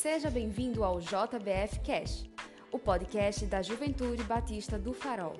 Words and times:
Seja 0.00 0.30
bem-vindo 0.30 0.84
ao 0.84 1.00
JBF 1.00 1.80
Cash, 1.84 2.24
o 2.70 2.78
podcast 2.78 3.44
da 3.46 3.62
Juventude 3.62 4.22
Batista 4.22 4.78
do 4.78 4.92
Farol. 4.92 5.34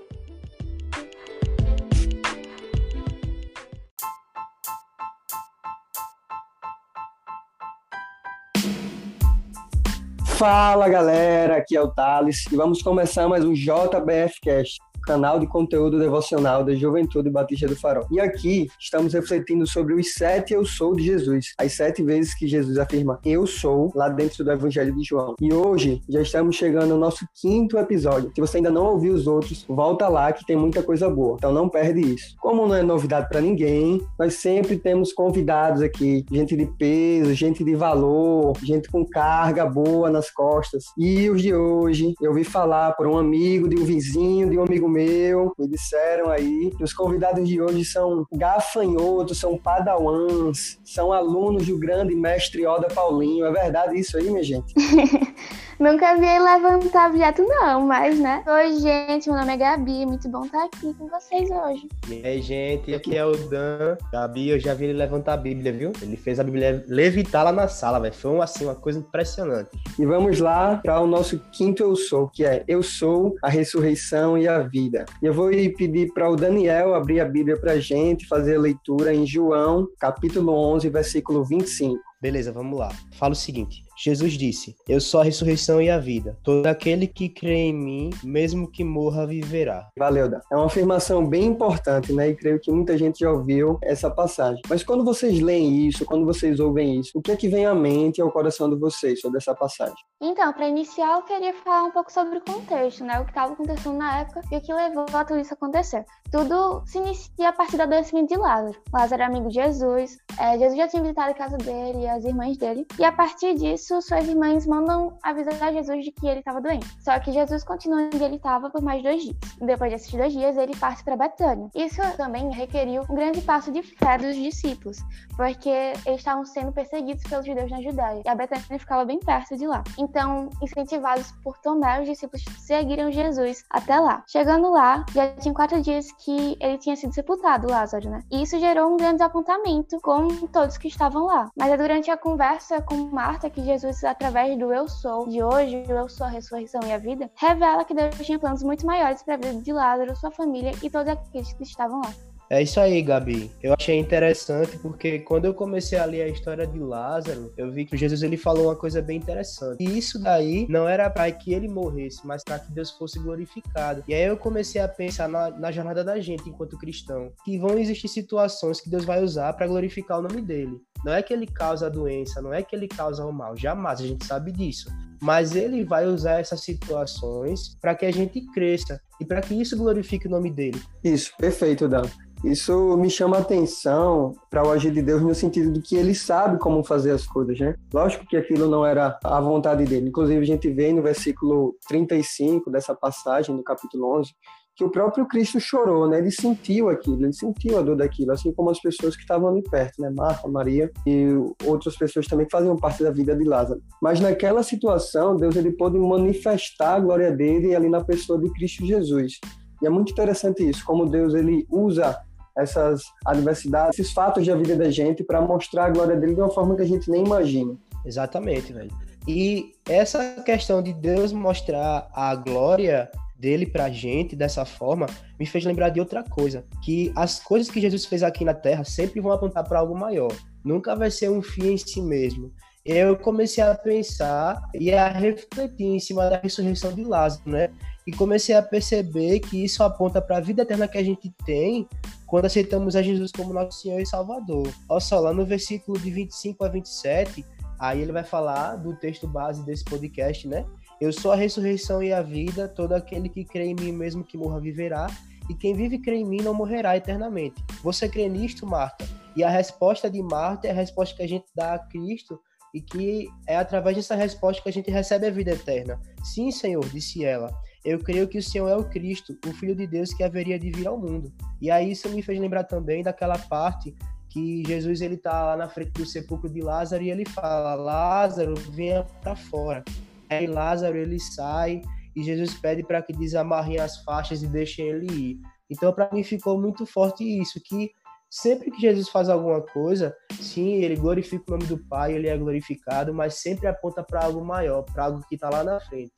Fala 10.37 10.89
galera, 10.89 11.59
aqui 11.59 11.77
é 11.77 11.81
o 11.81 11.93
Thales 11.93 12.45
e 12.51 12.57
vamos 12.57 12.83
começar 12.83 13.29
mais 13.29 13.45
um 13.45 13.53
JBF 13.53 14.41
Cast 14.43 14.81
canal 15.09 15.41
de 15.41 15.47
conteúdo 15.47 15.99
devocional 15.99 16.63
da 16.63 16.75
Juventude 16.75 17.31
Batista 17.31 17.67
do 17.67 17.75
Farol. 17.75 18.07
E 18.11 18.21
aqui 18.21 18.69
estamos 18.79 19.15
refletindo 19.15 19.67
sobre 19.67 19.95
os 19.95 20.13
sete 20.13 20.53
eu 20.53 20.67
sou 20.67 20.95
de 20.95 21.03
Jesus, 21.03 21.55
as 21.57 21.73
sete 21.73 22.03
vezes 22.03 22.35
que 22.35 22.47
Jesus 22.47 22.77
afirma 22.77 23.19
eu 23.25 23.47
sou 23.47 23.91
lá 23.95 24.11
dentro 24.11 24.45
do 24.45 24.53
Evangelho 24.53 24.95
de 24.95 25.03
João. 25.03 25.35
E 25.41 25.51
hoje 25.51 26.03
já 26.11 26.21
estamos 26.21 26.57
chegando 26.57 26.93
ao 26.93 26.99
nosso 26.99 27.27
quinto 27.41 27.79
episódio. 27.79 28.31
Se 28.35 28.41
você 28.43 28.59
ainda 28.59 28.71
não 28.71 28.85
ouviu 28.85 29.15
os 29.15 29.27
outros, 29.27 29.65
volta 29.67 30.09
lá 30.09 30.31
que 30.31 30.45
tem 30.45 30.57
muita 30.57 30.83
coisa 30.83 31.09
boa. 31.09 31.37
Então 31.39 31.55
não 31.55 31.71
perde 31.71 32.03
isso. 32.03 32.37
Como 32.39 32.67
não 32.67 32.75
é 32.75 32.83
novidade 32.83 33.31
para 33.31 33.41
ninguém, 33.41 34.03
nós 34.19 34.35
sempre 34.35 34.77
temos 34.77 35.11
convidados 35.11 35.81
aqui, 35.81 36.23
gente 36.31 36.55
de 36.55 36.67
peso, 36.67 37.33
gente 37.33 37.65
de 37.65 37.75
valor, 37.75 38.53
gente 38.63 38.91
com 38.91 39.07
carga 39.07 39.65
boa 39.65 40.11
nas 40.11 40.31
costas. 40.31 40.85
E 40.99 41.31
os 41.31 41.41
de 41.41 41.55
hoje, 41.55 42.13
eu 42.21 42.33
ouvi 42.33 42.45
falar 42.45 42.93
por 42.93 43.07
um 43.07 43.17
amigo, 43.17 43.67
de 43.67 43.81
um 43.81 43.87
vizinho, 43.87 44.51
de 44.51 44.59
um 44.59 44.65
amigo 44.65 44.87
meu 44.87 44.98
meu, 44.99 45.53
me 45.57 45.69
disseram 45.69 46.29
aí 46.31 46.73
que 46.77 46.83
os 46.83 46.93
convidados 46.93 47.49
de 47.49 47.61
hoje 47.61 47.85
são 47.85 48.27
gafanhotos, 48.33 49.39
são 49.39 49.57
padawans, 49.57 50.79
são 50.85 51.13
alunos 51.13 51.67
do 51.67 51.79
grande 51.79 52.17
mestre 52.17 52.67
Oda 52.67 52.89
Paulinho. 52.89 53.47
É 53.47 53.53
verdade 53.53 53.97
isso 53.99 54.17
aí, 54.17 54.29
minha 54.29 54.43
gente? 54.43 54.75
Nunca 55.79 56.17
vi 56.17 56.27
ele 56.27 56.41
levantar 56.41 57.09
objeto, 57.09 57.41
não, 57.43 57.87
mas, 57.87 58.19
né? 58.19 58.43
Oi, 58.49 58.81
gente, 58.81 59.31
meu 59.31 59.39
nome 59.39 59.53
é 59.53 59.57
Gabi, 59.57 60.05
muito 60.05 60.29
bom 60.29 60.45
estar 60.45 60.65
aqui 60.65 60.93
com 60.95 61.07
vocês 61.07 61.49
hoje. 61.49 61.89
E 62.09 62.27
aí, 62.27 62.43
gente, 62.43 62.93
aqui 62.93 63.17
é 63.17 63.25
o 63.25 63.37
Dan. 63.37 63.97
Gabi, 64.13 64.49
eu 64.49 64.59
já 64.59 64.75
vi 64.75 64.87
ele 64.87 64.95
levantar 64.95 65.35
a 65.35 65.37
Bíblia, 65.37 65.73
viu? 65.73 65.93
Ele 66.03 66.17
fez 66.17 66.41
a 66.41 66.45
Bíblia 66.45 66.85
levitar 66.89 67.45
lá 67.45 67.53
na 67.53 67.69
sala, 67.69 68.01
velho. 68.01 68.13
Foi, 68.13 68.41
assim, 68.41 68.65
uma 68.65 68.75
coisa 68.75 68.99
impressionante. 68.99 69.71
E 69.97 70.05
vamos 70.05 70.41
lá 70.41 70.81
para 70.83 71.01
o 71.01 71.07
nosso 71.07 71.39
quinto 71.53 71.85
Eu 71.85 71.95
Sou, 71.95 72.27
que 72.27 72.45
é 72.45 72.65
Eu 72.67 72.83
Sou 72.83 73.37
a 73.41 73.49
Ressurreição 73.49 74.37
e 74.37 74.49
a 74.49 74.59
Vida. 74.59 74.78
E 75.23 75.27
eu 75.27 75.33
vou 75.33 75.51
pedir 75.51 76.13
para 76.13 76.31
o 76.31 76.37
Daniel 76.37 76.95
abrir 76.95 77.21
a 77.21 77.25
Bíblia 77.25 77.59
para 77.59 77.81
gente, 77.81 78.27
fazer 78.27 78.57
a 78.57 78.61
leitura 78.61 79.13
em 79.13 79.27
João, 79.27 79.89
capítulo 79.99 80.53
11, 80.53 80.89
versículo 80.89 81.45
25. 81.45 81.99
Beleza, 82.21 82.53
vamos 82.53 82.79
lá. 82.79 82.91
Fala 83.19 83.33
o 83.33 83.37
seguinte: 83.37 83.83
Jesus 83.99 84.35
disse: 84.35 84.77
Eu 84.89 85.01
sou 85.01 85.21
a 85.21 85.25
ressurreição 85.25 85.83
e 85.83 85.91
a 85.91 85.99
vida. 85.99 86.39
Todo 86.43 86.67
aquele 86.67 87.07
que 87.07 87.29
crê 87.29 87.55
em 87.55 87.75
mim, 87.75 88.11
mesmo 88.23 88.71
que 88.71 88.85
morra, 88.85 89.27
viverá. 89.27 89.89
Valeu, 89.99 90.29
Dan. 90.29 90.41
É 90.51 90.57
uma 90.57 90.67
afirmação 90.67 91.27
bem 91.27 91.45
importante, 91.45 92.13
né? 92.13 92.29
E 92.29 92.37
creio 92.37 92.61
que 92.61 92.71
muita 92.71 92.97
gente 92.97 93.21
já 93.21 93.31
ouviu 93.31 93.79
essa 93.83 94.11
passagem. 94.11 94.61
Mas 94.69 94.83
quando 94.83 95.05
vocês 95.05 95.41
leem 95.41 95.87
isso, 95.87 96.05
quando 96.05 96.25
vocês 96.25 96.61
ouvem 96.61 97.01
isso, 97.01 97.11
o 97.15 97.23
que 97.23 97.33
é 97.33 97.37
que 97.37 97.49
vem 97.49 97.67
à 97.67 97.75
mente 97.75 98.19
e 98.19 98.23
ao 98.23 98.31
coração 98.31 98.71
de 98.71 98.77
vocês 98.77 99.21
sobre 99.21 99.39
essa 99.39 99.55
passagem? 99.55 99.97
Então, 100.21 100.53
para 100.53 100.69
iniciar, 100.69 101.17
eu 101.17 101.23
queria 101.23 101.55
falar 101.55 101.85
um 101.85 101.91
pouco 101.91 102.13
sobre 102.13 102.39
o 102.39 102.41
contexto, 102.41 103.05
né? 103.05 103.21
O 103.21 103.25
que 103.25 103.31
estava 103.31 103.53
acontecendo 103.53 103.97
na 103.97 104.21
época 104.21 104.43
e 104.51 104.57
o 104.57 104.61
que 104.61 104.73
levou 104.73 105.07
a 105.13 105.25
tudo 105.25 105.41
isso 105.41 105.55
acontecer. 105.55 106.05
Tudo 106.31 106.83
se 106.87 106.99
inicia 106.99 107.49
a 107.49 107.53
partir 107.53 107.77
do 107.77 107.83
adoecimento 107.83 108.29
de 108.29 108.37
Lázaro. 108.37 108.77
Lázaro 108.93 109.23
é 109.23 109.25
amigo 109.25 109.49
de 109.49 109.55
Jesus, 109.55 110.19
é, 110.39 110.59
Jesus 110.59 110.77
já 110.77 110.89
tinha 110.89 111.03
visitado 111.03 111.31
a 111.31 111.35
casa 111.35 111.57
dele 111.57 112.03
e 112.03 112.09
as 112.09 112.25
irmãs 112.25 112.57
dele, 112.57 112.87
e 112.99 113.05
a 113.05 113.13
partir 113.13 113.55
disso, 113.55 113.88
suas 113.89 114.29
irmãs 114.29 114.67
mandam 114.67 115.19
avisar 115.23 115.73
Jesus 115.73 116.05
de 116.05 116.13
que 116.13 116.27
ele 116.27 116.41
estava 116.41 116.61
doente. 116.61 116.87
Só 117.01 117.19
que 117.19 117.33
Jesus 117.33 117.65
continua 117.65 118.03
onde 118.03 118.23
ele 118.23 118.37
estava 118.37 118.71
por 118.71 118.83
mais 118.83 119.03
dois 119.03 119.23
dias. 119.23 119.37
Depois 119.61 119.91
desses 119.91 120.13
dois 120.13 120.33
dias, 120.33 120.57
ele 120.57 120.77
parte 120.77 121.03
para 121.03 121.17
Betânia. 121.17 121.71
Isso 121.75 122.01
também 122.17 122.51
requeriu 122.53 123.03
um 123.09 123.15
grande 123.15 123.41
passo 123.41 123.73
de 123.73 123.83
fé 123.83 124.19
dos 124.19 124.35
discípulos, 124.37 124.99
porque 125.37 125.69
eles 125.69 126.19
estavam 126.19 126.45
sendo 126.45 126.73
perseguidos 126.73 127.23
pelos 127.25 127.47
judeus 127.47 127.71
na 127.71 127.81
Judéia, 127.81 128.23
e 128.25 128.29
a 128.29 128.35
Betânia 128.35 128.79
ficava 128.79 129.05
bem 129.05 129.19
perto 129.19 129.57
de 129.57 129.67
lá. 129.67 129.83
Então, 129.99 130.51
incentivados 130.63 131.33
por 131.43 131.59
Tomé, 131.59 132.01
os 132.01 132.07
discípulos 132.07 132.45
seguiram 132.59 133.11
Jesus 133.11 133.65
até 133.71 133.99
lá. 133.99 134.23
Chegando 134.27 134.71
lá, 134.71 135.05
já 135.13 135.29
tinha 135.37 135.55
quatro 135.55 135.81
dias 135.81 136.11
que 136.13 136.57
ele 136.61 136.79
tinha 136.79 136.97
sido 136.97 137.15
sepultado, 137.15 137.71
Lázaro, 137.71 138.11
né? 138.11 138.23
E 138.31 138.43
isso 138.43 138.59
gerou 138.59 138.93
um 138.93 138.97
grande 138.97 139.19
desapontamento 139.19 140.01
com 140.01 140.29
todos 140.49 140.79
que 140.79 140.89
estavam 140.89 141.27
lá. 141.27 141.51
Mas 141.57 141.71
é 141.71 141.77
durante 141.77 142.11
a 142.11 142.17
conversa 142.17 142.81
com 142.83 142.95
Marta 142.95 143.51
que 143.51 143.63
Jesus, 143.63 143.78
através 143.85 144.59
do 144.59 144.73
Eu 144.73 144.89
Sou 144.89 145.29
de 145.29 145.43
hoje, 145.43 145.85
o 145.89 145.93
Eu 145.93 146.09
Sou 146.09 146.27
a 146.27 146.31
Ressurreição 146.31 146.81
e 146.85 146.93
a 146.93 146.99
Vida, 146.99 147.31
revela 147.37 147.85
que 147.85 147.95
Deus 147.95 148.15
tinha 148.17 148.39
planos 148.39 148.63
muito 148.63 148.87
maiores 148.87 149.23
para 149.23 149.35
a 149.35 149.37
vida 149.37 149.61
de 149.61 149.73
Lázaro, 149.73 150.17
sua 150.17 150.31
família 150.31 150.73
e 150.83 150.91
todos 150.91 151.09
aqueles 151.09 151.53
que 151.53 151.63
estavam 151.63 152.01
lá. 152.01 152.28
É 152.51 152.63
isso 152.63 152.81
aí, 152.81 153.03
Gabi. 153.03 153.51
Eu 153.63 153.75
achei 153.75 153.99
interessante 153.99 154.79
porque 154.79 155.19
quando 155.19 155.45
eu 155.45 155.53
comecei 155.53 155.99
a 155.99 156.07
ler 156.07 156.23
a 156.23 156.29
história 156.29 156.67
de 156.67 156.79
Lázaro, 156.79 157.53
eu 157.59 157.71
vi 157.71 157.85
que 157.85 157.97
Jesus 157.97 158.23
ele 158.23 158.39
falou 158.39 158.67
uma 158.67 158.77
coisa 158.77 159.03
bem 159.03 159.19
interessante. 159.19 159.85
E 159.85 159.99
isso 159.99 160.19
daí 160.19 160.67
não 160.69 160.89
era 160.89 161.11
para 161.11 161.31
que 161.31 161.53
ele 161.53 161.69
morresse, 161.69 162.27
mas 162.27 162.43
para 162.43 162.59
que 162.59 162.73
Deus 162.73 162.91
fosse 162.93 163.19
glorificado. 163.19 164.03
E 164.09 164.15
aí 164.15 164.25
eu 164.25 164.37
comecei 164.37 164.81
a 164.81 164.89
pensar 164.89 165.29
na, 165.29 165.51
na, 165.51 165.71
jornada 165.71 166.03
da 166.03 166.19
gente 166.21 166.49
enquanto 166.49 166.79
cristão, 166.79 167.31
que 167.45 167.59
vão 167.59 167.79
existir 167.79 168.09
situações 168.09 168.81
que 168.81 168.89
Deus 168.89 169.05
vai 169.05 169.23
usar 169.23 169.53
para 169.53 169.67
glorificar 169.67 170.19
o 170.19 170.23
nome 170.23 170.41
dele. 170.41 170.81
Não 171.05 171.13
é 171.13 171.23
que 171.23 171.33
ele 171.33 171.47
causa 171.47 171.87
a 171.87 171.91
doença, 171.91 172.41
não 172.41 172.53
é 172.53 172.63
que 172.63 172.75
ele 172.75 172.89
causa 172.89 173.25
o 173.25 173.33
mal, 173.33 173.57
jamais, 173.57 174.01
a 174.01 174.07
gente 174.07 174.25
sabe 174.25 174.53
disso. 174.53 174.91
Mas 175.21 175.55
ele 175.55 175.85
vai 175.85 176.07
usar 176.07 176.41
essas 176.41 176.61
situações 176.61 177.77
para 177.81 177.95
que 177.95 178.07
a 178.07 178.11
gente 178.11 178.41
cresça 178.53 179.01
e 179.21 179.25
para 179.25 179.41
que 179.41 179.55
isso 179.55 179.77
glorifique 179.77 180.27
o 180.27 180.31
nome 180.31 180.51
dele. 180.51 180.81
Isso, 181.03 181.33
perfeito, 181.37 181.89
Dan. 181.89 182.03
Isso 182.45 182.97
me 182.97 183.11
chama 183.11 183.37
a 183.37 183.41
atenção 183.41 184.33
para 184.49 184.67
o 184.67 184.71
agir 184.71 184.93
de 184.93 185.03
Deus 185.03 185.23
no 185.23 185.35
sentido 185.35 185.73
de 185.73 185.81
que 185.81 185.97
ele 185.97 186.15
sabe 186.15 186.59
como 186.59 186.85
fazer 186.85 187.11
as 187.11 187.27
coisas, 187.27 187.59
né? 187.59 187.75
Lógico 187.93 188.27
que 188.27 188.37
aquilo 188.37 188.69
não 188.69 188.87
era 188.87 189.19
a 189.25 189.41
vontade 189.41 189.85
dele. 189.85 190.09
Inclusive, 190.09 190.41
a 190.41 190.47
gente 190.47 190.71
vê 190.71 190.93
no 190.93 191.03
versículo 191.03 191.75
35 191.89 192.71
dessa 192.71 192.95
passagem, 192.95 193.57
do 193.57 193.63
capítulo 193.65 194.19
11, 194.21 194.33
que 194.77 194.85
o 194.85 194.91
próprio 194.91 195.27
Cristo 195.27 195.59
chorou, 195.59 196.09
né? 196.09 196.19
Ele 196.19 196.31
sentiu 196.31 196.89
aquilo, 196.89 197.25
ele 197.25 197.33
sentiu 197.33 197.77
a 197.77 197.83
dor 197.83 197.97
daquilo, 197.97 198.31
assim 198.31 198.53
como 198.53 198.71
as 198.71 198.81
pessoas 198.81 199.17
que 199.17 199.23
estavam 199.23 199.49
ali 199.49 199.61
perto, 199.61 200.01
né? 200.01 200.09
Marta, 200.17 200.47
Maria 200.47 200.89
e 201.05 201.27
outras 201.65 201.97
pessoas 201.97 202.29
também 202.29 202.47
que 202.47 202.53
faziam 202.53 202.77
parte 202.77 203.03
da 203.03 203.11
vida 203.11 203.35
de 203.35 203.43
Lázaro. 203.43 203.83
Mas 204.01 204.21
naquela 204.21 204.63
situação, 204.63 205.37
Deus 205.37 205.57
ele 205.57 205.73
pôde 205.73 205.99
manifestar 205.99 206.95
a 206.95 207.01
glória 207.01 207.33
dele 207.33 207.75
ali 207.75 207.89
na 207.89 208.05
pessoa 208.05 208.41
de 208.41 208.49
Cristo 208.53 208.87
Jesus. 208.87 209.41
E 209.83 209.87
é 209.87 209.91
muito 209.91 210.13
interessante 210.13 210.69
isso, 210.69 210.85
como 210.85 211.11
Deus 211.11 211.35
ele 211.35 211.67
usa 211.69 212.17
essas 212.59 213.03
adversidades, 213.25 213.99
esses 213.99 214.13
fatos 214.13 214.47
da 214.47 214.57
vida 214.57 214.77
da 214.77 214.91
gente 214.91 215.23
para 215.23 215.41
mostrar 215.41 215.87
a 215.87 215.91
glória 215.91 216.17
dele 216.17 216.35
de 216.35 216.41
uma 216.41 216.51
forma 216.51 216.77
que 216.77 216.83
a 216.83 216.87
gente 216.87 217.11
nem 217.11 217.25
imagina. 217.25 217.77
Exatamente, 218.05 218.73
velho. 218.73 218.91
E 219.27 219.73
essa 219.89 220.43
questão 220.45 220.83
de 220.83 220.93
Deus 220.93 221.33
mostrar 221.33 222.09
a 222.15 222.35
glória 222.35 223.11
dele 223.39 223.67
pra 223.67 223.89
gente 223.89 224.35
dessa 224.35 224.65
forma 224.65 225.07
me 225.39 225.47
fez 225.47 225.65
lembrar 225.65 225.91
de 225.91 226.01
outra 226.01 226.25
coisa, 226.25 226.65
que 226.83 227.13
as 227.15 227.39
coisas 227.39 227.71
que 227.71 227.81
Jesus 227.81 228.05
fez 228.05 228.23
aqui 228.23 228.45
na 228.45 228.55
terra 228.55 228.83
sempre 228.85 229.21
vão 229.21 229.31
apontar 229.31 229.65
para 229.65 229.79
algo 229.79 229.97
maior. 229.97 230.33
Nunca 230.65 230.97
vai 230.97 231.11
ser 231.11 231.31
um 231.31 231.41
fim 231.41 231.73
em 231.73 231.77
si 231.77 232.03
mesmo. 232.03 232.53
Eu 232.85 233.17
comecei 233.17 233.63
a 233.63 233.75
pensar 233.75 234.63
e 234.75 234.93
a 234.93 235.09
refletir 235.09 235.87
em 235.87 236.01
cima 236.01 236.29
da 236.31 236.39
ressurreição 236.39 236.93
de 236.93 237.05
Lázaro, 237.05 237.51
né? 237.51 237.71
E 238.07 238.13
comecei 238.13 238.55
a 238.55 238.63
perceber 238.63 239.41
que 239.41 239.63
isso 239.63 239.83
aponta 239.83 240.23
para 240.23 240.39
a 240.39 240.41
vida 240.41 240.63
eterna 240.63 240.89
que 240.89 240.97
a 240.97 241.05
gente 241.05 241.31
tem 241.45 241.87
quando 242.27 242.47
aceitamos 242.47 242.97
a 242.97 243.03
Jesus 243.03 243.31
como 243.31 243.53
nosso 243.53 243.83
Senhor 243.83 244.01
e 244.01 244.07
Salvador. 244.07 244.67
Olha 244.89 245.01
só, 245.01 245.21
lá 245.21 245.33
no 245.33 245.45
versículo 245.45 245.99
de 245.99 246.11
25 246.11 246.65
a 246.65 246.69
27, 246.69 247.45
aí 247.79 248.01
ele 248.01 248.13
vai 248.13 248.25
falar 248.25 248.77
do 248.77 248.97
texto 248.97 249.29
base 249.29 249.65
desse 249.65 249.85
podcast, 249.85 250.49
né? 250.49 250.65
Eu 251.01 251.13
sou 251.13 251.31
a 251.31 251.37
ressurreição 251.37 252.03
e 252.03 252.13
a 252.13 252.23
vida, 252.23 252.67
todo 252.67 252.93
aquele 252.95 253.29
que 253.29 253.45
crê 253.45 253.67
em 253.67 253.75
mim 253.75 253.93
mesmo 253.93 254.25
que 254.25 254.37
morra 254.37 254.61
viverá, 254.61 255.07
e 255.49 255.55
quem 255.55 255.75
vive 255.75 255.97
e 255.97 256.01
crê 256.01 256.17
em 256.17 256.25
mim 256.25 256.43
não 256.43 256.53
morrerá 256.53 256.97
eternamente. 256.97 257.63
Você 257.83 258.09
crê 258.09 258.29
nisto, 258.29 258.67
Marta? 258.67 259.07
E 259.37 259.45
a 259.45 259.49
resposta 259.49 260.11
de 260.11 260.21
Marta 260.23 260.67
é 260.67 260.71
a 260.71 260.75
resposta 260.75 261.17
que 261.17 261.23
a 261.23 261.29
gente 261.29 261.47
dá 261.55 261.75
a 261.75 261.79
Cristo 261.79 262.41
e 262.75 262.81
que 262.81 263.29
é 263.47 263.57
através 263.57 263.97
dessa 263.97 264.15
resposta 264.15 264.63
que 264.63 264.69
a 264.69 264.73
gente 264.73 264.91
recebe 264.91 265.27
a 265.27 265.31
vida 265.31 265.53
eterna. 265.53 266.01
Sim, 266.23 266.51
Senhor, 266.51 266.87
disse 266.89 267.25
ela. 267.25 267.51
Eu 267.85 267.99
creio 267.99 268.29
que 268.29 268.39
o 268.39 268.43
Senhor 268.43 268.69
é 268.69 268.77
o 268.77 268.89
Cristo, 268.89 269.39
o 269.47 269.53
Filho 269.53 269.75
de 269.75 269.87
Deus 269.87 270.13
que 270.13 270.23
haveria 270.23 270.59
de 270.59 270.71
vir 270.71 270.87
ao 270.87 270.99
mundo. 270.99 271.33
E 271.61 271.71
aí 271.71 271.93
isso 271.93 272.09
me 272.11 272.23
fez 272.23 272.39
lembrar 272.39 272.65
também 272.65 273.03
daquela 273.03 273.39
parte 273.39 273.95
que 274.29 274.63
Jesus 274.67 275.01
ele 275.01 275.17
tá 275.17 275.47
lá 275.47 275.57
na 275.57 275.69
frente 275.69 275.93
do 275.93 276.05
sepulcro 276.05 276.51
de 276.51 276.61
Lázaro 276.61 277.03
e 277.03 277.11
ele 277.11 277.25
fala: 277.25 277.75
Lázaro, 277.75 278.55
venha 278.73 279.05
para 279.23 279.35
fora. 279.35 279.85
Aí 280.29 280.47
Lázaro 280.47 280.97
ele 280.97 281.19
sai 281.19 281.83
e 282.15 282.23
Jesus 282.23 282.55
pede 282.55 282.83
para 282.83 283.03
que 283.03 283.13
desamarrem 283.13 283.79
as 283.79 283.99
faixas 284.03 284.43
e 284.43 284.47
deixem 284.47 284.87
ele 284.87 285.13
ir. 285.13 285.41
Então 285.71 285.93
para 285.93 286.11
mim 286.13 286.23
ficou 286.23 286.61
muito 286.61 286.85
forte 286.85 287.25
isso 287.25 287.61
que 287.63 287.91
sempre 288.31 288.71
que 288.71 288.81
Jesus 288.81 289.09
faz 289.09 289.29
alguma 289.29 289.61
coisa, 289.61 290.17
sim, 290.41 290.83
ele 290.83 290.97
glorifica 290.97 291.45
o 291.49 291.51
nome 291.53 291.67
do 291.67 291.79
Pai, 291.79 292.13
ele 292.13 292.29
é 292.29 292.37
glorificado, 292.37 293.13
mas 293.15 293.35
sempre 293.35 293.67
aponta 293.67 294.03
para 294.03 294.25
algo 294.25 294.45
maior, 294.45 294.83
para 294.83 295.05
algo 295.05 295.25
que 295.29 295.35
está 295.35 295.49
lá 295.49 295.65
na 295.65 295.81
frente. 295.81 296.13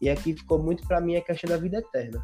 E 0.00 0.10
aqui 0.10 0.34
ficou 0.34 0.58
muito 0.58 0.86
para 0.86 1.00
mim 1.00 1.16
a 1.16 1.20
questão 1.20 1.48
da 1.48 1.56
vida 1.56 1.78
eterna. 1.78 2.22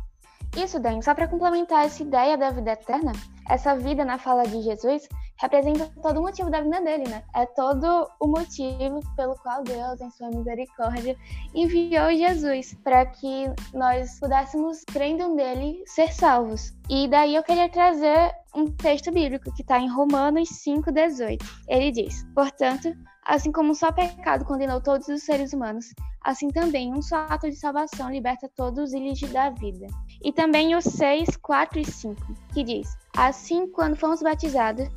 Isso, 0.57 0.81
Dan, 0.81 1.01
só 1.03 1.15
para 1.15 1.29
complementar 1.29 1.85
essa 1.85 2.03
ideia 2.03 2.37
da 2.37 2.51
vida 2.51 2.73
eterna, 2.73 3.13
essa 3.49 3.77
vida 3.77 4.05
na 4.05 4.19
fala 4.19 4.45
de 4.45 4.63
Jesus 4.63 5.07
representa 5.41 5.91
todo 6.03 6.19
o 6.19 6.23
motivo 6.23 6.51
da 6.51 6.61
vida 6.61 6.81
dele, 6.81 7.09
né? 7.09 7.23
É 7.35 7.47
todo 7.47 8.09
o 8.21 8.27
motivo 8.27 9.01
pelo 9.17 9.37
qual 9.37 9.63
Deus, 9.63 10.01
em 10.01 10.11
sua 10.11 10.31
misericórdia, 10.31 11.17
enviou 11.55 12.11
Jesus 12.15 12.75
para 12.83 13.07
que 13.07 13.47
nós 13.73 14.19
pudéssemos, 14.19 14.85
crendo 14.85 15.35
nele, 15.35 15.83
ser 15.87 16.13
salvos. 16.13 16.73
E 16.89 17.09
daí 17.09 17.35
eu 17.35 17.43
queria 17.43 17.69
trazer 17.69 18.33
um 18.55 18.67
texto 18.67 19.13
bíblico 19.13 19.53
que 19.55 19.63
está 19.63 19.79
em 19.79 19.89
Romanos 19.89 20.49
5,18. 20.67 21.39
Ele 21.69 21.91
diz: 21.93 22.25
Portanto, 22.35 22.93
assim 23.25 23.53
como 23.53 23.71
um 23.71 23.75
só 23.75 23.93
pecado 23.93 24.45
condenou 24.45 24.81
todos 24.81 25.07
os 25.09 25.23
seres 25.23 25.53
humanos, 25.53 25.95
assim 26.25 26.49
também 26.49 26.93
um 26.93 27.03
só 27.03 27.27
ato 27.29 27.49
de 27.49 27.57
salvação 27.57 28.11
liberta 28.11 28.51
todos 28.57 28.93
eles 28.93 29.21
da 29.33 29.51
vida. 29.51 29.87
E 30.23 30.33
também 30.33 30.75
o 30.75 30.81
6, 30.81 31.37
4 31.37 31.79
e 31.79 31.85
5, 31.85 32.17
que 32.53 32.65
diz: 32.65 32.97
Assim, 33.17 33.71
quando 33.71 33.97
fomos 33.97 34.23
batizados, 34.23 34.89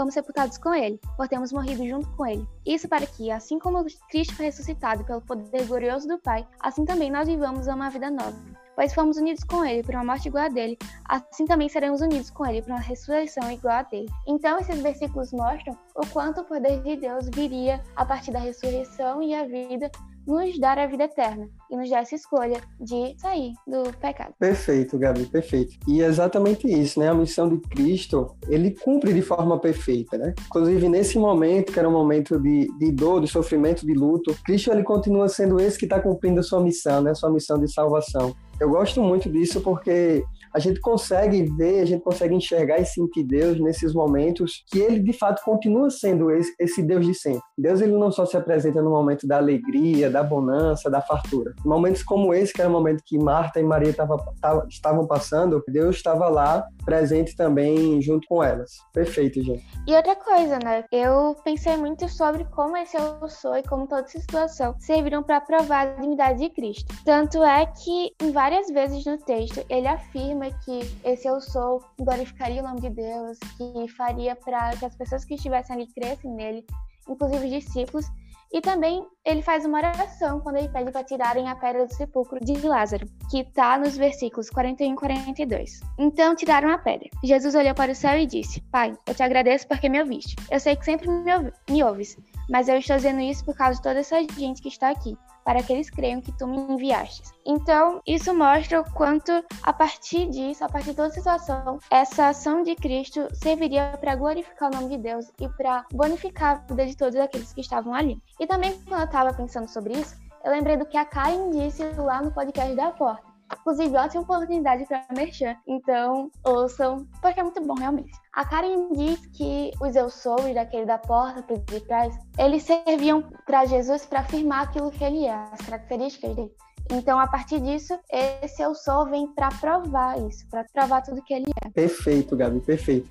fomos 0.00 0.14
sepultados 0.14 0.56
com 0.56 0.72
ele, 0.72 0.98
por 1.14 1.28
termos 1.28 1.52
morrido 1.52 1.86
junto 1.86 2.08
com 2.16 2.26
ele. 2.26 2.48
Isso 2.64 2.88
para 2.88 3.06
que, 3.06 3.30
assim 3.30 3.58
como 3.58 3.84
Cristo 4.08 4.34
foi 4.34 4.46
ressuscitado 4.46 5.04
pelo 5.04 5.20
poder 5.20 5.66
glorioso 5.66 6.08
do 6.08 6.18
Pai, 6.18 6.46
assim 6.58 6.86
também 6.86 7.10
nós 7.10 7.28
vivamos 7.28 7.66
uma 7.66 7.90
vida 7.90 8.10
nova. 8.10 8.34
Pois 8.74 8.94
fomos 8.94 9.18
unidos 9.18 9.44
com 9.44 9.62
ele 9.62 9.82
por 9.82 9.94
uma 9.94 10.04
morte 10.04 10.28
igual 10.28 10.44
a 10.44 10.48
dele, 10.48 10.78
assim 11.06 11.44
também 11.44 11.68
seremos 11.68 12.00
unidos 12.00 12.30
com 12.30 12.46
ele 12.46 12.62
por 12.62 12.70
uma 12.70 12.80
ressurreição 12.80 13.50
igual 13.50 13.74
a 13.74 13.82
dele. 13.82 14.08
Então, 14.26 14.58
esses 14.58 14.80
versículos 14.80 15.34
mostram 15.34 15.76
o 15.94 16.06
quanto 16.06 16.40
o 16.40 16.44
poder 16.44 16.82
de 16.82 16.96
Deus 16.96 17.28
viria 17.34 17.82
a 17.94 18.06
partir 18.06 18.32
da 18.32 18.38
ressurreição 18.38 19.22
e 19.22 19.34
a 19.34 19.44
vida 19.44 19.90
nos 20.26 20.58
dar 20.58 20.78
a 20.78 20.86
vida 20.86 21.04
eterna 21.04 21.46
e 21.70 21.76
nos 21.76 21.88
dar 21.88 22.00
essa 22.00 22.14
escolha 22.14 22.60
de 22.80 23.14
sair 23.18 23.52
do 23.66 23.96
pecado. 23.98 24.34
Perfeito, 24.38 24.98
Gabi, 24.98 25.26
perfeito. 25.26 25.76
E 25.86 26.02
é 26.02 26.06
exatamente 26.06 26.66
isso, 26.66 26.98
né? 26.98 27.08
A 27.08 27.14
missão 27.14 27.48
de 27.48 27.58
Cristo, 27.68 28.34
ele 28.48 28.72
cumpre 28.72 29.12
de 29.12 29.22
forma 29.22 29.58
perfeita, 29.58 30.18
né? 30.18 30.34
Inclusive, 30.46 30.88
nesse 30.88 31.18
momento, 31.18 31.72
que 31.72 31.78
era 31.78 31.88
um 31.88 31.92
momento 31.92 32.38
de, 32.40 32.66
de 32.78 32.92
dor, 32.92 33.20
de 33.20 33.28
sofrimento, 33.28 33.86
de 33.86 33.94
luto, 33.94 34.34
Cristo, 34.44 34.70
ele 34.72 34.82
continua 34.82 35.28
sendo 35.28 35.60
esse 35.60 35.78
que 35.78 35.84
está 35.84 36.00
cumprindo 36.00 36.40
a 36.40 36.42
sua 36.42 36.60
missão, 36.60 37.00
né? 37.00 37.14
Sua 37.14 37.30
missão 37.30 37.58
de 37.58 37.72
salvação. 37.72 38.34
Eu 38.60 38.68
gosto 38.68 39.02
muito 39.02 39.30
disso 39.30 39.62
porque 39.62 40.22
a 40.52 40.58
gente 40.58 40.80
consegue 40.80 41.44
ver, 41.56 41.80
a 41.80 41.84
gente 41.86 42.02
consegue 42.02 42.34
enxergar 42.34 42.78
e 42.78 42.84
sentir 42.84 43.22
Deus 43.22 43.58
nesses 43.58 43.94
momentos 43.94 44.64
que 44.70 44.78
ele 44.78 45.00
de 45.00 45.14
fato 45.14 45.42
continua 45.42 45.88
sendo 45.88 46.30
esse, 46.30 46.52
esse 46.58 46.82
Deus 46.82 47.06
de 47.06 47.14
sempre. 47.14 47.40
Deus 47.56 47.80
ele 47.80 47.92
não 47.92 48.10
só 48.10 48.26
se 48.26 48.36
apresenta 48.36 48.82
no 48.82 48.90
momento 48.90 49.26
da 49.26 49.38
alegria, 49.38 50.10
da 50.10 50.22
bonança, 50.22 50.90
da 50.90 51.00
fartura. 51.00 51.54
Momentos 51.64 52.02
como 52.02 52.32
esse, 52.34 52.52
que 52.52 52.60
era 52.60 52.70
o 52.70 52.72
momento 52.72 53.02
que 53.04 53.18
Marta 53.18 53.60
e 53.60 53.62
Maria 53.62 53.92
tava, 53.92 54.16
tava, 54.40 54.66
estavam 54.68 55.06
passando, 55.06 55.62
Deus 55.68 55.96
estava 55.96 56.28
lá 56.28 56.66
presente 56.84 57.36
também 57.36 58.00
junto 58.00 58.26
com 58.28 58.42
elas. 58.42 58.78
Perfeito, 58.92 59.42
gente. 59.42 59.64
E 59.86 59.94
outra 59.94 60.16
coisa, 60.16 60.58
né? 60.62 60.84
Eu 60.90 61.36
pensei 61.44 61.76
muito 61.76 62.08
sobre 62.08 62.44
como 62.46 62.76
esse 62.76 62.96
eu 62.96 63.28
sou 63.28 63.56
e 63.56 63.62
como 63.62 63.86
toda 63.86 64.02
essa 64.02 64.20
situação 64.20 64.74
serviram 64.78 65.22
para 65.22 65.40
provar 65.40 65.86
a 65.86 65.90
divindade 65.94 66.40
de 66.40 66.50
Cristo. 66.50 66.94
Tanto 67.04 67.42
é 67.42 67.66
que 67.66 68.10
em 68.22 68.32
várias 68.32 68.68
vezes 68.68 69.04
no 69.04 69.18
texto 69.18 69.64
ele 69.68 69.86
afirma 69.86 70.20
afirma 70.30 70.50
que 70.64 70.80
esse 71.04 71.28
eu 71.28 71.40
sou 71.40 71.82
glorificaria 71.98 72.62
o 72.62 72.66
nome 72.66 72.80
de 72.80 72.90
Deus, 72.90 73.38
que 73.56 73.88
faria 73.88 74.34
para 74.36 74.76
que 74.76 74.84
as 74.84 74.94
pessoas 74.94 75.24
que 75.24 75.34
estivessem 75.34 75.76
ali 75.76 75.86
crescem 75.92 76.30
nele, 76.32 76.64
inclusive 77.08 77.44
os 77.44 77.50
discípulos. 77.50 78.06
E 78.52 78.60
também 78.60 79.06
ele 79.24 79.42
faz 79.42 79.64
uma 79.64 79.78
oração 79.78 80.40
quando 80.40 80.56
ele 80.56 80.68
pede 80.68 80.90
para 80.90 81.04
tirarem 81.04 81.48
a 81.48 81.54
pedra 81.54 81.86
do 81.86 81.94
sepulcro 81.94 82.40
de 82.40 82.54
Lázaro, 82.66 83.06
que 83.30 83.40
está 83.40 83.78
nos 83.78 83.96
versículos 83.96 84.50
41 84.50 84.92
e 84.92 84.96
42. 84.96 85.80
Então 85.98 86.34
tiraram 86.34 86.68
a 86.70 86.78
pedra. 86.78 87.08
Jesus 87.22 87.54
olhou 87.54 87.74
para 87.74 87.92
o 87.92 87.94
céu 87.94 88.18
e 88.18 88.26
disse: 88.26 88.60
Pai, 88.72 88.92
eu 89.06 89.14
te 89.14 89.22
agradeço 89.22 89.68
porque 89.68 89.88
me 89.88 90.00
ouviste. 90.00 90.34
Eu 90.50 90.58
sei 90.58 90.74
que 90.74 90.84
sempre 90.84 91.08
me, 91.08 91.32
ouv 91.32 91.52
me 91.70 91.84
ouves, 91.84 92.16
mas 92.48 92.68
eu 92.68 92.76
estou 92.76 92.96
dizendo 92.96 93.20
isso 93.20 93.44
por 93.44 93.56
causa 93.56 93.76
de 93.76 93.82
toda 93.82 94.00
essa 94.00 94.20
gente 94.36 94.60
que 94.60 94.68
está 94.68 94.90
aqui, 94.90 95.16
para 95.44 95.62
que 95.62 95.72
eles 95.72 95.90
creiam 95.90 96.20
que 96.20 96.32
tu 96.32 96.46
me 96.46 96.58
enviaste. 96.58 97.22
Então, 97.44 98.00
isso 98.06 98.34
mostra 98.34 98.80
o 98.80 98.92
quanto, 98.92 99.32
a 99.62 99.72
partir 99.72 100.28
disso, 100.28 100.64
a 100.64 100.68
partir 100.68 100.90
de 100.90 100.96
toda 100.96 101.10
situação, 101.10 101.78
essa 101.90 102.28
ação 102.28 102.62
de 102.62 102.74
Cristo 102.74 103.28
serviria 103.34 103.96
para 104.00 104.16
glorificar 104.16 104.70
o 104.70 104.74
nome 104.74 104.96
de 104.96 105.02
Deus 105.02 105.30
e 105.40 105.48
para 105.48 105.84
bonificar 105.92 106.64
a 106.68 106.74
vida 106.74 106.86
de 106.86 106.96
todos 106.96 107.16
aqueles 107.16 107.52
que 107.52 107.60
estavam 107.60 107.94
ali. 107.94 108.20
E 108.38 108.46
também, 108.46 108.80
quando 108.86 109.00
eu 109.00 109.06
estava 109.06 109.32
pensando 109.32 109.68
sobre 109.68 109.94
isso, 109.94 110.16
eu 110.44 110.50
lembrei 110.50 110.76
do 110.76 110.86
que 110.86 110.96
a 110.96 111.04
Karen 111.04 111.50
disse 111.50 111.84
lá 111.96 112.22
no 112.22 112.32
podcast 112.32 112.74
da 112.74 112.90
Porta. 112.90 113.29
Inclusive, 113.58 113.96
ótima 113.96 114.22
oportunidade 114.22 114.86
para 114.86 115.04
merchan. 115.14 115.56
Então, 115.66 116.30
ouçam, 116.44 117.06
porque 117.20 117.40
é 117.40 117.42
muito 117.42 117.60
bom, 117.62 117.74
realmente. 117.74 118.10
A 118.32 118.44
Karen 118.44 118.92
diz 118.92 119.26
que 119.26 119.70
os 119.80 119.96
eu 119.96 120.08
sou 120.08 120.48
e 120.48 120.54
daquele 120.54 120.86
da 120.86 120.98
porta, 120.98 121.42
por 121.42 121.58
detrás, 121.58 122.16
eles 122.38 122.62
serviam 122.62 123.22
para 123.44 123.64
Jesus 123.66 124.06
para 124.06 124.20
afirmar 124.20 124.64
aquilo 124.64 124.90
que 124.90 125.02
ele 125.02 125.26
é, 125.26 125.32
as 125.32 125.60
características 125.60 126.34
dele. 126.36 126.52
Então, 126.92 127.18
a 127.20 127.26
partir 127.26 127.60
disso, 127.60 127.96
esse 128.10 128.60
eu 128.62 128.74
sou 128.74 129.06
vem 129.08 129.28
para 129.28 129.48
provar 129.48 130.18
isso, 130.28 130.44
para 130.50 130.64
provar 130.72 131.02
tudo 131.02 131.22
que 131.22 131.32
ele 131.32 131.46
é. 131.64 131.70
Perfeito, 131.70 132.36
Gabi, 132.36 132.60
perfeito. 132.60 133.08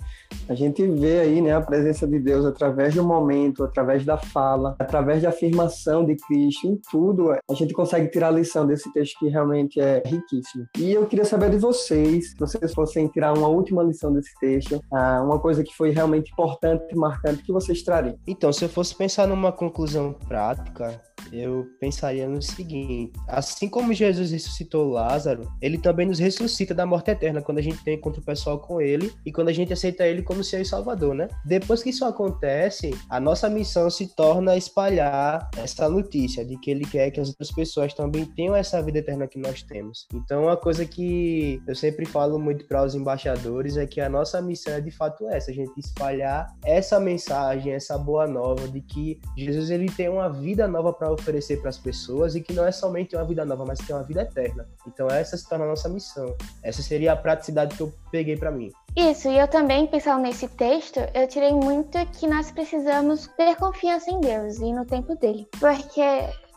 A 0.50 0.54
gente 0.54 0.86
vê 0.86 1.20
aí 1.22 1.42
né, 1.42 1.56
a 1.56 1.62
presença 1.62 2.06
de 2.06 2.20
Deus 2.20 2.46
através 2.46 2.94
do 2.94 3.04
momento, 3.04 3.64
através 3.64 4.04
da 4.04 4.18
fala, 4.18 4.76
através 4.80 5.24
da 5.24 5.30
afirmação 5.30 6.06
de 6.06 6.16
Cristo, 6.16 6.68
em 6.68 6.80
tudo. 6.92 7.32
A 7.32 7.54
gente 7.54 7.74
consegue 7.74 8.10
tirar 8.10 8.28
a 8.28 8.32
lição 8.32 8.68
desse 8.68 8.92
texto 8.92 9.18
que 9.20 9.30
realmente 9.30 9.80
é 9.80 10.04
riquíssimo. 10.06 10.68
E 10.78 10.92
eu 10.92 11.06
queria 11.06 11.26
saber 11.26 11.50
de 11.50 11.58
vocês, 11.58 12.32
se 12.32 12.38
vocês 12.38 12.74
fossem 12.74 13.08
tirar 13.08 13.38
uma 13.38 13.48
última 13.48 13.82
lição 13.82 14.12
desse 14.12 14.38
texto, 14.40 14.82
ah, 14.92 15.22
uma 15.24 15.40
coisa 15.40 15.64
que 15.64 15.74
foi 15.76 15.92
realmente 15.92 16.32
importante 16.32 16.84
e 16.92 16.96
marcante, 16.96 17.44
que 17.44 17.54
vocês 17.54 17.82
trariam? 17.82 18.18
Então, 18.28 18.52
se 18.52 18.66
eu 18.66 18.70
fosse 18.70 18.94
pensar 18.96 19.28
numa 19.28 19.52
conclusão 19.52 20.14
prática, 20.28 21.00
eu 21.32 21.68
pensaria 21.80 22.28
no 22.28 22.42
seguinte: 22.42 23.14
assim 23.28 23.70
como 23.70 23.94
Jesus 23.94 24.32
ressuscitou 24.32 24.90
Lázaro, 24.90 25.52
ele 25.62 25.78
também 25.78 26.08
nos 26.08 26.20
ressuscita 26.20 26.74
da 26.74 26.86
morte 26.86 27.12
eterna 27.12 27.42
quando 27.42 27.60
a 27.60 27.62
gente 27.62 27.84
tem 27.84 27.96
encontro 27.96 28.22
pessoal 28.22 28.60
com 28.60 28.82
ele 28.82 29.12
e 29.26 29.32
quando 29.32 29.50
a 29.50 29.54
gente 29.54 29.74
aceita 29.74 30.06
ele 30.06 30.22
como 30.22 30.42
e 30.42 30.66
Salvador, 30.66 31.14
né? 31.14 31.28
Depois 31.46 31.84
que 31.84 31.90
isso 31.90 32.06
acontece, 32.06 32.92
a 33.10 33.20
nossa 33.20 33.50
missão 33.50 33.90
se 33.90 34.08
torna 34.16 34.58
espalhar 34.58 35.50
essa 35.58 35.88
notícia 35.88 36.44
de 36.44 36.58
que 36.58 36.72
ele 36.72 36.86
quer 36.86 37.12
que 37.12 37.20
as 37.20 37.30
outras 37.30 37.52
pessoas 37.52 37.94
também 37.94 38.26
tenham 38.26 38.56
essa 38.56 38.82
vida 38.82 39.00
eterna 39.00 39.28
que 39.28 39.38
nós 39.38 39.62
temos. 39.64 40.08
Então, 40.14 40.44
uma 40.44 40.58
coisa 40.58 40.86
que 40.86 41.62
eu 41.68 41.76
sempre 41.76 42.06
falo 42.06 42.40
muito 42.40 42.66
para 42.66 42.84
os 42.84 42.96
embaixadores 42.96 43.78
é 43.78 43.86
que 43.86 44.02
a 44.02 44.10
nossa 44.10 44.42
missão 44.42 44.74
é 44.74 44.82
de 44.82 44.92
fato 44.92 45.28
essa, 45.30 45.52
a 45.52 45.54
gente 45.54 45.72
espalhar 45.78 46.48
essa 46.66 47.00
mensagem, 47.00 47.74
essa 47.74 47.98
boa 47.98 48.28
nova 48.28 48.68
de 48.68 48.82
que 48.82 49.20
Jesus 49.38 49.70
ele 49.70 49.88
tem 49.88 50.10
uma 50.10 50.30
vida 50.30 50.68
nova 50.68 50.94
para 50.94 51.12
oferecer 51.20 51.62
para 51.62 51.70
as 51.70 51.78
pessoas 51.78 52.36
e 52.36 52.42
que 52.42 52.54
não 52.54 52.66
é 52.66 52.72
somente 52.72 53.16
uma 53.16 53.26
vida 53.26 53.46
nova, 53.46 53.66
mas 53.66 53.80
que 53.80 53.92
é 53.92 53.96
uma 53.96 54.04
vida 54.04 54.22
eterna. 54.22 54.68
Então 54.88 55.08
essa 55.08 55.38
se 55.38 55.48
torna 55.48 55.66
a 55.66 55.68
nossa 55.68 55.88
missão. 55.88 56.36
Essa 56.64 56.82
seria 56.82 57.14
a 57.14 57.16
praticidade 57.16 57.76
que 57.76 57.82
eu 57.82 57.94
peguei 58.12 58.36
para 58.36 58.52
mim. 58.52 58.72
Isso, 58.96 59.30
e 59.30 59.38
eu 59.38 59.48
também, 59.48 59.88
pensando 59.88 60.22
nesse 60.22 60.48
texto, 60.48 61.00
eu 61.14 61.28
tirei 61.28 61.54
muito 61.54 61.98
que 62.08 62.28
nós 62.28 62.52
precisamos 62.52 63.28
ter 63.38 63.56
confiança 63.56 64.10
em 64.10 64.20
Deus 64.20 64.58
e 64.58 64.74
no 64.74 64.86
tempo 64.86 65.16
dele. 65.16 65.48
Porque 65.60 66.02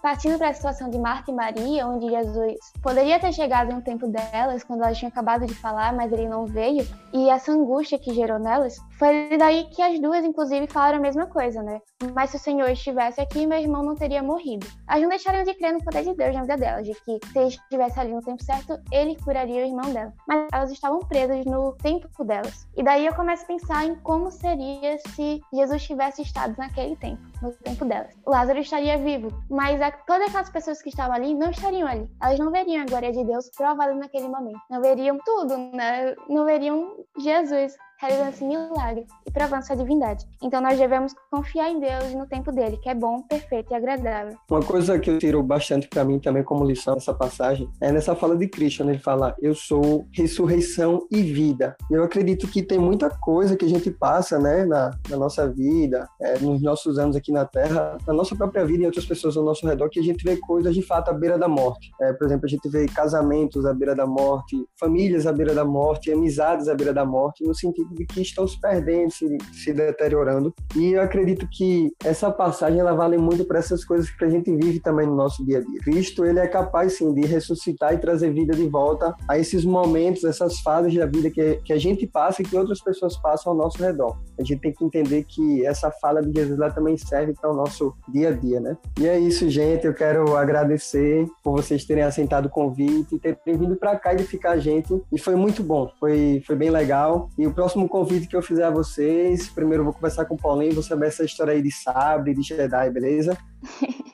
partindo 0.03 0.37
para 0.37 0.49
a 0.49 0.55
situação 0.55 0.91
de 0.91 0.99
Marta 0.99 1.31
e 1.31 1.35
Maria, 1.35 1.87
onde 1.87 2.11
Jesus 2.11 2.59
poderia 2.83 3.21
ter 3.21 3.33
chegado 3.33 3.73
no 3.73 3.81
tempo 3.81 4.09
delas, 4.09 4.65
quando 4.65 4.83
elas 4.83 4.99
tinham 4.99 5.11
acabado 5.11 5.47
de 5.47 5.55
falar, 5.55 5.95
mas 5.95 6.13
ele 6.13 6.29
não 6.29 6.45
veio, 6.45 6.87
e 7.13 7.31
essa 7.31 7.53
angústia 7.53 7.99
que 7.99 8.13
gerou 8.13 8.39
nelas, 8.39 8.77
foi 8.99 9.37
daí 9.39 9.65
que 9.71 9.81
as 9.81 10.01
duas, 10.01 10.25
inclusive, 10.25 10.67
falaram 10.67 10.99
a 10.99 11.01
mesma 11.01 11.27
coisa, 11.27 11.63
né? 11.63 11.81
Mas 12.15 12.31
se 12.31 12.37
o 12.37 12.41
Senhor 12.41 12.69
estivesse 12.71 13.21
aqui, 13.21 13.47
meu 13.47 13.59
irmão 13.59 13.83
não 13.83 13.95
teria 13.95 14.23
morrido. 14.23 14.67
Elas 14.89 15.03
não 15.03 15.09
deixaram 15.09 15.45
de 15.45 15.55
crer 15.55 15.73
no 15.73 15.85
poder 15.85 16.03
de 16.03 16.15
Deus 16.15 16.35
na 16.35 16.43
vida 16.43 16.57
delas, 16.57 16.87
de 16.87 16.95
que 16.95 17.19
se 17.27 17.39
ele 17.39 17.49
estivesse 17.49 18.01
ali 18.01 18.13
no 18.13 18.23
tempo 18.23 18.43
certo, 18.43 18.79
ele 18.91 19.17
curaria 19.23 19.63
o 19.63 19.67
irmão 19.67 19.93
dela. 19.93 20.13
Mas 20.27 20.49
elas 20.53 20.71
estavam 20.73 20.99
presas 21.01 21.45
no 21.45 21.73
tempo 21.75 22.25
delas. 22.25 22.67
E 22.77 22.83
daí 22.83 23.07
eu 23.07 23.15
começo 23.15 23.45
a 23.45 23.47
pensar 23.47 23.87
em 23.87 23.95
como 23.97 24.31
seria 24.31 24.99
se 25.15 25.41
Jesus 25.53 25.83
tivesse 25.85 26.23
estado 26.23 26.55
naquele 26.59 26.97
tempo, 26.97 27.23
no 27.43 27.53
tempo 27.53 27.85
delas. 27.85 28.15
Lázaro 28.27 28.59
estaria 28.61 28.97
vivo, 28.99 29.29
mas 29.51 29.81
a 29.83 29.91
todas 29.91 30.29
aquelas 30.29 30.51
pessoas 30.51 30.81
que 30.81 30.89
estavam 30.89 31.15
ali 31.15 31.35
não 31.35 31.51
estariam 31.51 31.89
ali. 31.89 32.09
Elas 32.23 32.39
não 32.39 32.51
veriam 32.51 32.83
a 32.83 32.87
glória 32.87 33.13
de 33.13 33.25
Deus 33.25 33.51
provada 33.57 33.95
naquele 33.95 34.29
momento. 34.29 34.61
Não 34.71 34.81
veriam 34.81 35.19
tudo, 35.25 35.57
né? 35.59 36.15
Não 36.29 36.45
veriam 36.45 37.05
Jesus 37.19 37.77
realizando 38.03 38.31
esse 38.31 38.45
milagre 38.45 39.07
e 39.25 39.31
provando 39.31 39.63
sua 39.63 39.77
divindade. 39.77 40.27
Então 40.43 40.61
nós 40.61 40.77
devemos 40.77 41.15
confiar 41.31 41.71
em 41.71 41.79
Deus 41.79 42.11
e 42.11 42.17
no 42.17 42.27
tempo 42.27 42.51
dele, 42.51 42.77
que 42.77 42.89
é 42.89 42.95
bom, 42.95 43.23
perfeito 43.23 43.73
e 43.73 43.75
agradável. 43.75 44.37
Uma 44.51 44.63
coisa 44.63 44.99
que 44.99 45.09
eu 45.09 45.19
tiro 45.19 45.41
bastante 45.43 45.87
para 45.89 46.05
mim 46.05 46.19
também 46.19 46.43
como 46.43 46.65
lição 46.65 46.95
nessa 46.95 47.15
passagem 47.15 47.69
é 47.81 47.93
nessa 47.93 48.17
fala 48.17 48.37
de 48.37 48.49
Cristo, 48.49 48.85
né? 48.85 48.93
ele 48.93 48.99
fala: 48.99 49.37
Eu 49.41 49.55
sou 49.55 50.07
ressurreição 50.13 51.07
e 51.11 51.23
vida. 51.23 51.77
Eu 51.91 52.03
acredito 52.03 52.49
que 52.49 52.63
tem 52.63 52.79
muita 52.79 53.09
coisa 53.09 53.57
que 53.57 53.65
a 53.65 53.69
gente 53.69 53.91
passa, 53.91 54.39
né, 54.39 54.65
na, 54.65 54.91
na 55.09 55.17
nossa 55.17 55.49
vida, 55.49 56.09
é, 56.21 56.39
nos 56.41 56.61
nossos 56.61 56.99
anos 56.99 57.15
aqui 57.15 57.31
na 57.31 57.45
Terra, 57.45 57.97
na 58.07 58.13
nossa 58.13 58.35
própria 58.35 58.65
vida 58.65 58.83
e 58.83 58.87
outras 58.87 59.07
pessoas 59.07 59.37
ao 59.37 59.45
nosso 59.45 59.67
redor, 59.67 59.89
que 59.89 60.01
a 60.01 60.03
gente 60.03 60.25
vê 60.25 60.37
coisas 60.37 60.75
de 60.75 60.83
fato 60.83 61.11
à 61.11 61.13
beira 61.13 61.39
da 61.39 61.49
morte. 61.49 61.91
É, 62.01 62.13
por 62.13 62.27
exemplo, 62.27 62.47
a 62.47 62.49
gente 62.49 62.69
vê 62.69 62.87
casamentos 62.87 63.65
à 63.65 63.73
beira 63.73 63.95
da 63.95 64.07
morte, 64.07 64.57
famílias 64.79 65.27
à 65.27 65.33
beira 65.33 65.55
da 65.55 65.65
morte, 65.65 66.11
amizades 66.11 66.69
à 66.69 66.75
beira 66.75 66.93
da 66.93 67.05
morte, 67.05 67.45
no 67.45 67.55
sentido 67.55 67.92
de 67.93 68.05
que 68.05 68.21
estão 68.21 68.47
se 68.47 68.61
perdendo, 68.61 69.11
se, 69.11 69.39
se 69.53 69.73
deteriorando. 69.73 70.55
E 70.77 70.93
eu 70.93 71.03
acredito 71.03 71.49
que 71.51 71.93
essa 72.05 72.31
passagem 72.31 72.81
ela 72.81 72.95
vale 72.95 73.17
muito 73.17 73.45
para 73.45 73.59
essas 73.59 73.85
coisas 73.85 74.11
que 74.11 74.25
a 74.25 74.29
gente 74.29 74.55
vive 74.55 74.81
também 74.81 75.07
no 75.07 75.17
nosso 75.17 75.45
dia 75.45 75.59
a 75.59 75.61
dia. 75.61 75.81
Cristo, 75.81 76.25
ele 76.25 76.39
é 76.39 76.47
capaz 76.47 76.99
sim 76.99 77.13
de 77.15 77.27
ressuscitar 77.27 77.95
e 77.95 77.99
trazer 77.99 78.33
vida 78.33 78.55
de 78.55 78.69
volta 78.69 79.15
a 79.29 79.39
esses 79.39 79.65
momentos, 79.65 80.25
essas 80.25 80.61
fases 80.61 80.95
da 80.95 81.07
vida 81.07 81.31
que, 81.31 81.57
que 81.65 81.73
a 81.73 81.79
gente 81.79 82.07
passa 82.07 82.43
e 82.43 82.45
que 82.45 82.57
outras 82.57 82.81
pessoas 82.81 83.17
passam 83.17 83.53
ao 83.53 83.59
nosso 83.59 83.83
redor. 83.83 84.19
A 84.39 84.43
gente 84.43 84.61
tem 84.61 84.73
que 84.73 84.85
entender 84.85 85.25
que 85.25 85.65
essa 85.65 85.91
fala 85.91 86.23
de 86.23 86.33
Jesus 86.33 86.59
lá 86.59 86.71
também 86.71 86.97
serve 86.97 87.35
para 87.35 87.51
o 87.51 87.57
nosso 87.57 87.95
dia 88.09 88.29
a 88.29 88.33
dia, 88.33 88.61
né? 88.61 88.77
E 89.01 89.07
é 89.07 89.19
isso, 89.19 89.49
gente. 89.49 89.87
Eu 89.87 89.95
quero 89.95 90.37
agradecer 90.37 91.27
por 91.43 91.53
vocês 91.53 91.85
terem 91.85 92.03
aceitado 92.03 92.47
o 92.47 92.51
convite 92.51 93.19
terem 93.23 93.59
vindo 93.59 93.77
para 93.77 93.97
cá 93.97 94.13
edificar 94.13 94.53
a 94.53 94.59
gente. 94.59 95.01
E 95.13 95.19
foi 95.19 95.37
muito 95.37 95.63
bom, 95.63 95.91
foi, 95.99 96.43
foi 96.47 96.57
bem 96.57 96.71
legal. 96.71 97.29
E 97.39 97.47
o 97.47 97.53
próximo 97.53 97.72
convite 97.89 98.27
que 98.27 98.37
eu 98.37 98.43
fizer 98.43 98.65
a 98.65 98.71
vocês, 98.71 99.49
primeiro 99.49 99.81
eu 99.81 99.85
vou 99.85 99.95
conversar 99.95 100.25
com 100.25 100.35
o 100.35 100.39
Paulinho, 100.39 100.75
vou 100.75 100.83
saber 100.83 101.09
essa 101.09 101.25
história 101.25 101.53
aí 101.53 101.63
de 101.63 101.71
sabre, 101.71 102.35
de 102.35 102.43
Jedi, 102.43 102.91
beleza? 102.91 103.37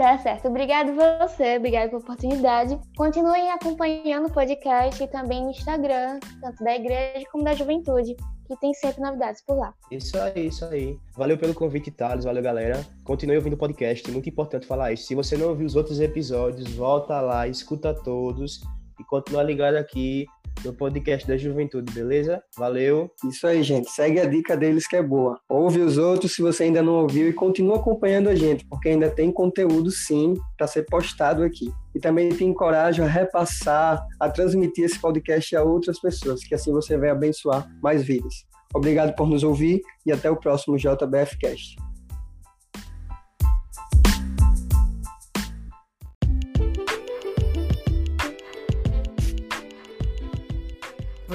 Tá 0.00 0.16
certo. 0.16 0.48
Obrigado 0.48 0.94
você, 0.94 1.58
obrigado 1.58 1.90
pela 1.90 2.00
oportunidade. 2.00 2.80
Continuem 2.96 3.50
acompanhando 3.50 4.28
o 4.28 4.32
podcast 4.32 5.02
e 5.02 5.06
também 5.06 5.42
no 5.42 5.50
Instagram, 5.50 6.18
tanto 6.40 6.64
da 6.64 6.74
igreja 6.74 7.26
como 7.30 7.44
da 7.44 7.52
juventude, 7.52 8.16
que 8.46 8.56
tem 8.60 8.72
sempre 8.72 9.02
novidades 9.02 9.42
por 9.44 9.58
lá. 9.58 9.74
Isso 9.90 10.18
aí, 10.18 10.46
isso 10.46 10.64
aí. 10.64 10.98
Valeu 11.14 11.36
pelo 11.36 11.52
convite, 11.52 11.90
Thales. 11.90 12.24
Valeu, 12.24 12.42
galera. 12.42 12.82
Continue 13.04 13.36
ouvindo 13.36 13.52
o 13.52 13.58
podcast. 13.58 14.10
Muito 14.10 14.26
importante 14.26 14.66
falar 14.66 14.90
isso. 14.90 15.04
Se 15.04 15.14
você 15.14 15.36
não 15.36 15.50
ouviu 15.50 15.66
os 15.66 15.76
outros 15.76 16.00
episódios, 16.00 16.72
volta 16.72 17.20
lá, 17.20 17.46
escuta 17.46 17.92
todos 17.92 18.62
e 18.98 19.04
continua 19.04 19.42
ligado 19.42 19.74
aqui 19.74 20.26
do 20.62 20.72
podcast 20.72 21.26
da 21.26 21.36
juventude, 21.36 21.92
beleza? 21.92 22.42
Valeu. 22.56 23.10
Isso 23.28 23.46
aí, 23.46 23.62
gente. 23.62 23.90
Segue 23.90 24.20
a 24.20 24.26
dica 24.26 24.56
deles 24.56 24.86
que 24.86 24.96
é 24.96 25.02
boa. 25.02 25.38
Ouve 25.48 25.80
os 25.80 25.98
outros 25.98 26.34
se 26.34 26.42
você 26.42 26.64
ainda 26.64 26.82
não 26.82 26.94
ouviu 26.94 27.28
e 27.28 27.32
continua 27.32 27.76
acompanhando 27.76 28.28
a 28.28 28.34
gente, 28.34 28.66
porque 28.66 28.88
ainda 28.88 29.10
tem 29.10 29.32
conteúdo 29.32 29.90
sim 29.90 30.34
para 30.56 30.66
ser 30.66 30.84
postado 30.84 31.42
aqui. 31.42 31.72
E 31.94 31.98
também 31.98 32.28
te 32.28 32.44
encorajo 32.44 33.02
a 33.02 33.06
repassar, 33.06 34.04
a 34.18 34.28
transmitir 34.28 34.84
esse 34.84 34.98
podcast 34.98 35.56
a 35.56 35.62
outras 35.62 36.00
pessoas, 36.00 36.44
que 36.44 36.54
assim 36.54 36.72
você 36.72 36.96
vai 36.96 37.10
abençoar 37.10 37.68
mais 37.82 38.04
vidas. 38.04 38.44
Obrigado 38.74 39.14
por 39.14 39.28
nos 39.28 39.42
ouvir 39.42 39.80
e 40.06 40.12
até 40.12 40.30
o 40.30 40.36
próximo 40.36 40.76
JBF 40.76 41.36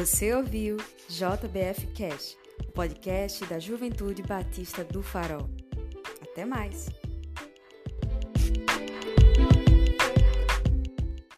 Você 0.05 0.35
ouviu 0.35 0.77
JBF 1.09 1.87
Cash, 1.95 2.37
o 2.59 2.71
podcast 2.73 3.43
da 3.47 3.57
Juventude 3.57 4.21
Batista 4.21 4.83
do 4.83 5.01
Farol. 5.01 5.49
Até 6.21 6.45
mais! 6.45 6.91